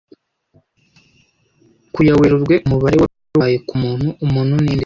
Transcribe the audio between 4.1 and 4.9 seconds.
Umuntu Ninde?